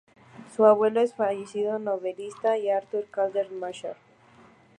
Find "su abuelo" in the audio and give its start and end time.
0.55-0.99